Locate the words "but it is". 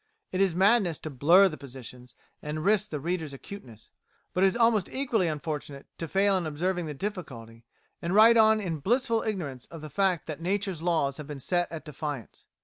4.33-4.57